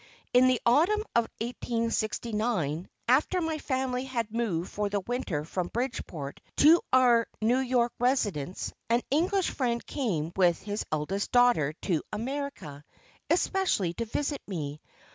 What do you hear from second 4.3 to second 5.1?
moved for the